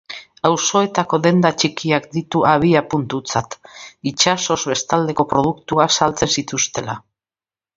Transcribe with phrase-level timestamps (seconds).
[0.47, 3.59] Auzoetako denda txikiak ditu abiapuntutzat,
[4.13, 6.99] itsasoz bestaldeko produktuak saltzen zituztela.